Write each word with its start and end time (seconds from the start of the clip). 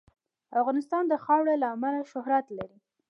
افغانستان 0.61 1.03
د 1.07 1.13
خاوره 1.23 1.55
له 1.61 1.67
امله 1.75 2.01
شهرت 2.11 2.45
لري. 2.57 2.77